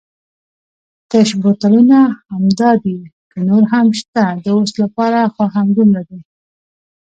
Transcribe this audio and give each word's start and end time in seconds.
تش 1.09 1.29
بوتلونه 1.41 1.99
همدای 2.31 2.77
دي 2.83 2.97
که 3.31 3.39
نور 3.47 3.63
هم 3.73 3.87
شته؟ 3.99 4.23
د 4.43 4.45
اوس 4.55 4.71
لپاره 4.81 5.19
خو 5.33 5.43
همدومره 5.55 6.03
دي. 6.09 6.19